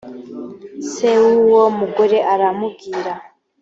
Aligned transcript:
se 0.91 1.09
w 1.23 1.25
uwo 1.39 1.63
mugore 1.79 2.17
aramubwira 2.33 3.13